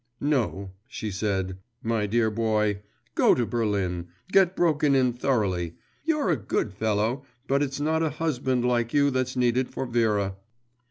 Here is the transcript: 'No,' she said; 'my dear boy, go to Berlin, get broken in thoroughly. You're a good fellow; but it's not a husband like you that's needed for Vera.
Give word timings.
'No,' 0.19 0.71
she 0.87 1.11
said; 1.11 1.59
'my 1.83 2.07
dear 2.07 2.31
boy, 2.31 2.81
go 3.13 3.35
to 3.35 3.45
Berlin, 3.45 4.07
get 4.31 4.55
broken 4.55 4.95
in 4.95 5.13
thoroughly. 5.13 5.75
You're 6.03 6.31
a 6.31 6.37
good 6.37 6.73
fellow; 6.73 7.23
but 7.47 7.61
it's 7.61 7.79
not 7.79 8.01
a 8.01 8.09
husband 8.09 8.65
like 8.65 8.95
you 8.95 9.11
that's 9.11 9.35
needed 9.35 9.69
for 9.69 9.85
Vera. 9.85 10.37